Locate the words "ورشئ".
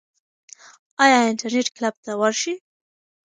2.21-2.53